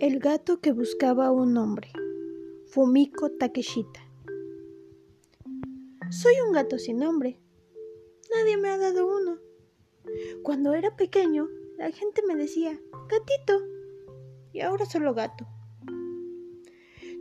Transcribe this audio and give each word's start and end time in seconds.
El 0.00 0.20
gato 0.20 0.60
que 0.60 0.70
buscaba 0.70 1.32
un 1.32 1.54
nombre. 1.54 1.90
Fumiko 2.68 3.32
Takeshita. 3.32 4.00
Soy 6.08 6.34
un 6.46 6.52
gato 6.52 6.78
sin 6.78 6.98
nombre. 6.98 7.40
Nadie 8.30 8.58
me 8.58 8.68
ha 8.68 8.78
dado 8.78 9.08
uno. 9.08 9.40
Cuando 10.44 10.74
era 10.74 10.94
pequeño, 10.94 11.48
la 11.78 11.90
gente 11.90 12.22
me 12.24 12.36
decía, 12.36 12.80
gatito. 13.08 13.60
Y 14.52 14.60
ahora 14.60 14.86
solo 14.86 15.14
gato. 15.14 15.48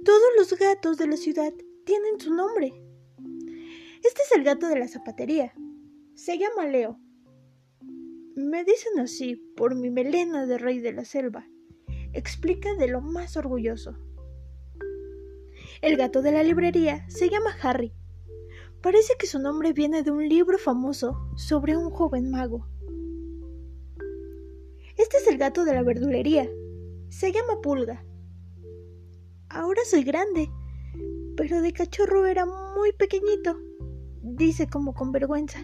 Todos 0.06 0.30
los 0.38 0.54
gatos 0.54 0.98
de 0.98 1.08
la 1.08 1.18
ciudad 1.18 1.54
tienen 1.84 2.20
su 2.20 2.32
nombre. 2.32 2.80
Este 4.04 4.22
es 4.22 4.32
el 4.36 4.44
gato 4.44 4.68
de 4.68 4.78
la 4.78 4.88
zapatería. 4.88 5.52
Se 6.14 6.38
llama 6.38 6.68
Leo. 6.68 7.00
Me 8.36 8.64
dicen 8.64 9.00
así 9.00 9.36
por 9.36 9.74
mi 9.74 9.90
melena 9.90 10.46
de 10.46 10.60
rey 10.60 10.78
de 10.78 10.94
la 10.94 11.06
selva. 11.06 11.50
Explica 12.18 12.74
de 12.74 12.88
lo 12.88 13.00
más 13.00 13.38
orgulloso. 13.38 13.96
El 15.84 15.98
gato 15.98 16.24
de 16.24 16.32
la 16.32 16.42
librería 16.42 17.08
se 17.10 17.30
llama 17.30 17.56
Harry. 17.62 17.94
Parece 18.82 19.14
que 19.20 19.28
su 19.28 19.38
nombre 19.38 19.72
viene 19.72 20.02
de 20.02 20.10
un 20.10 20.28
libro 20.28 20.58
famoso 20.58 21.30
sobre 21.36 21.78
un 21.78 21.92
joven 21.92 22.32
mago. 22.32 22.68
Este 24.98 25.18
es 25.18 25.28
el 25.28 25.38
gato 25.38 25.64
de 25.64 25.76
la 25.76 25.84
verdulería. 25.84 26.50
Se 27.10 27.32
llama 27.32 27.62
Pulga. 27.62 28.04
Ahora 29.50 29.82
soy 29.86 30.04
grande, 30.04 30.50
pero 31.36 31.62
de 31.62 31.72
cachorro 31.72 32.26
era 32.26 32.48
muy 32.48 32.94
pequeñito, 32.94 33.60
dice 34.24 34.66
como 34.68 34.96
con 34.96 35.12
vergüenza. 35.12 35.60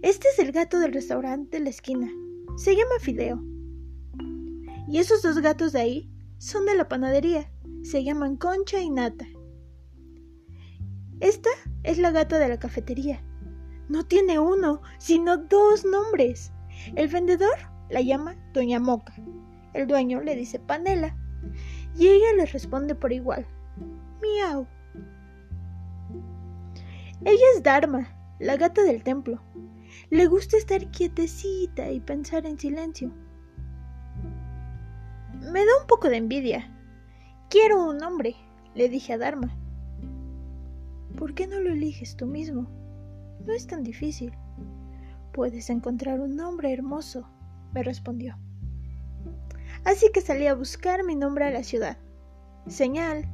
Este 0.00 0.28
es 0.28 0.38
el 0.38 0.52
gato 0.52 0.78
del 0.78 0.92
restaurante 0.92 1.58
de 1.58 1.64
la 1.64 1.70
esquina. 1.70 2.08
Se 2.56 2.76
llama 2.76 3.00
Fideo. 3.00 3.51
Y 4.88 4.98
esos 4.98 5.22
dos 5.22 5.38
gatos 5.38 5.72
de 5.72 5.80
ahí 5.80 6.10
son 6.38 6.66
de 6.66 6.74
la 6.74 6.88
panadería. 6.88 7.50
Se 7.82 8.04
llaman 8.04 8.36
Concha 8.36 8.80
y 8.80 8.90
Nata. 8.90 9.26
Esta 11.20 11.50
es 11.84 11.98
la 11.98 12.10
gata 12.10 12.38
de 12.38 12.48
la 12.48 12.58
cafetería. 12.58 13.22
No 13.88 14.04
tiene 14.04 14.38
uno, 14.38 14.82
sino 14.98 15.36
dos 15.36 15.84
nombres. 15.84 16.52
El 16.96 17.08
vendedor 17.08 17.56
la 17.90 18.00
llama 18.00 18.34
Doña 18.52 18.80
Moca. 18.80 19.14
El 19.74 19.86
dueño 19.86 20.20
le 20.20 20.34
dice 20.34 20.58
Panela. 20.58 21.16
Y 21.96 22.08
ella 22.08 22.32
le 22.36 22.46
responde 22.46 22.94
por 22.94 23.12
igual. 23.12 23.46
Miau. 24.20 24.66
Ella 27.24 27.44
es 27.54 27.62
Dharma, 27.62 28.08
la 28.40 28.56
gata 28.56 28.82
del 28.82 29.02
templo. 29.04 29.40
Le 30.10 30.26
gusta 30.26 30.56
estar 30.56 30.90
quietecita 30.90 31.90
y 31.90 32.00
pensar 32.00 32.46
en 32.46 32.58
silencio. 32.58 33.12
Me 35.52 35.66
da 35.66 35.72
un 35.78 35.86
poco 35.86 36.08
de 36.08 36.16
envidia. 36.16 36.70
Quiero 37.50 37.86
un 37.86 37.98
nombre, 37.98 38.34
le 38.74 38.88
dije 38.88 39.12
a 39.12 39.18
Dharma. 39.18 39.54
¿Por 41.18 41.34
qué 41.34 41.46
no 41.46 41.60
lo 41.60 41.72
eliges 41.72 42.16
tú 42.16 42.24
mismo? 42.26 42.70
No 43.44 43.52
es 43.52 43.66
tan 43.66 43.82
difícil. 43.82 44.32
Puedes 45.34 45.68
encontrar 45.68 46.20
un 46.20 46.36
nombre 46.36 46.72
hermoso, 46.72 47.28
me 47.74 47.82
respondió. 47.82 48.38
Así 49.84 50.10
que 50.10 50.22
salí 50.22 50.46
a 50.46 50.54
buscar 50.54 51.04
mi 51.04 51.16
nombre 51.16 51.44
a 51.44 51.50
la 51.50 51.64
ciudad. 51.64 51.98
Señal, 52.66 53.28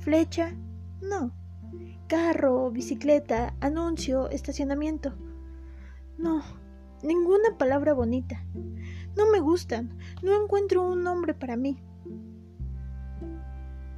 flecha, 0.00 0.56
no. 1.00 1.30
Carro, 2.08 2.68
bicicleta, 2.72 3.54
anuncio, 3.60 4.28
estacionamiento. 4.30 5.14
No, 6.18 6.42
ninguna 7.06 7.56
palabra 7.56 7.94
bonita. 7.94 8.44
No 9.16 9.30
me 9.30 9.40
gustan, 9.40 9.96
no 10.22 10.42
encuentro 10.42 10.82
un 10.82 11.02
nombre 11.02 11.32
para 11.32 11.56
mí. 11.56 11.80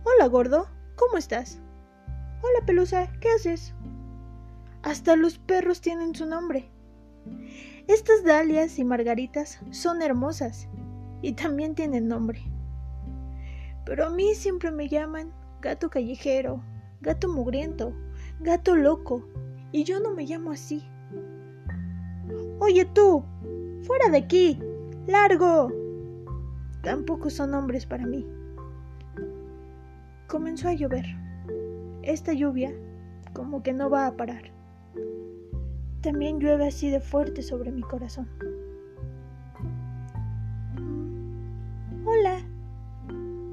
Hola, 0.05 0.27
gordo, 0.29 0.69
¿cómo 0.97 1.17
estás? 1.17 1.61
Hola, 2.43 2.65
pelusa, 2.67 3.11
¿qué 3.21 3.31
haces? 3.31 3.75
Hasta 4.83 5.17
los 5.17 5.39
perros 5.39 5.81
tienen 5.81 6.15
su 6.15 6.27
nombre. 6.27 6.71
Estas 7.89 8.23
dalias 8.25 8.79
y 8.79 8.85
margaritas 8.85 9.61
son 9.71 10.03
hermosas 10.03 10.69
y 11.23 11.33
también 11.33 11.75
tienen 11.75 12.07
nombre. 12.07 12.43
Pero 13.85 14.07
a 14.07 14.11
mí 14.11 14.35
siempre 14.35 14.71
me 14.71 14.89
llaman 14.89 15.33
gato 15.61 15.91
callejero, 15.91 16.63
gato 17.01 17.29
mugriento, 17.29 17.95
gato 18.41 18.77
loco, 18.77 19.27
y 19.73 19.85
yo 19.85 20.01
no 20.01 20.13
me 20.13 20.25
llamo 20.25 20.53
así. 20.53 20.89
Oye 22.61 22.85
tú, 22.87 23.25
fuera 23.83 24.09
de 24.11 24.19
aquí, 24.19 24.59
largo. 25.07 25.71
Tampoco 26.83 27.31
son 27.31 27.55
hombres 27.55 27.87
para 27.87 28.07
mí. 28.07 28.27
Comenzó 30.27 30.69
a 30.69 30.75
llover. 30.75 31.07
Esta 32.03 32.33
lluvia 32.33 32.73
como 33.33 33.63
que 33.63 33.73
no 33.73 33.91
va 33.91 34.07
a 34.07 34.17
parar. 34.17 34.51
También 36.01 36.41
llueve 36.41 36.69
así 36.69 36.91
de 36.91 37.01
fuerte 37.01 37.43
sobre 37.43 37.71
mi 37.71 37.83
corazón. 37.83 38.29
Hola, 42.05 42.41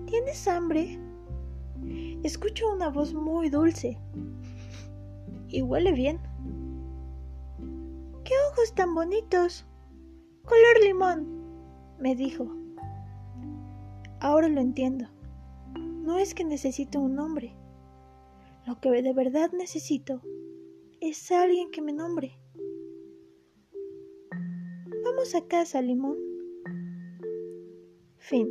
¿tienes 0.06 0.48
hambre? 0.48 1.00
Escucho 2.24 2.72
una 2.74 2.90
voz 2.90 3.14
muy 3.14 3.50
dulce 3.50 3.98
y 5.48 5.62
huele 5.62 5.92
bien. 5.92 6.20
¡Qué 8.56 8.62
ojos 8.62 8.76
tan 8.76 8.96
bonitos! 8.96 9.66
Color 10.46 10.82
limón, 10.82 11.98
me 12.00 12.16
dijo. 12.16 12.48
Ahora 14.22 14.48
lo 14.48 14.62
entiendo. 14.62 15.08
No 15.78 16.18
es 16.18 16.34
que 16.34 16.46
necesito 16.46 17.02
un 17.02 17.16
nombre. 17.16 17.54
Lo 18.66 18.80
que 18.80 18.90
de 19.02 19.14
verdad 19.14 19.52
necesito 19.52 20.22
es 21.02 21.32
alguien 21.32 21.70
que 21.70 21.82
me 21.82 21.92
nombre. 21.92 22.40
Vamos 25.04 25.36
a 25.36 25.46
casa, 25.48 25.82
limón. 25.82 26.18
Fin. 28.20 28.50